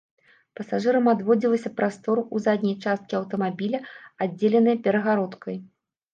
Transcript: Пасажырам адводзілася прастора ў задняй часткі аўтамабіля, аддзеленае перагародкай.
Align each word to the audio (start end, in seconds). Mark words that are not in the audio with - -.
Пасажырам 0.59 1.05
адводзілася 1.11 1.71
прастора 1.79 2.21
ў 2.23 2.47
задняй 2.47 2.77
часткі 2.89 3.13
аўтамабіля, 3.21 3.83
аддзеленае 4.27 4.77
перагародкай. 4.91 5.55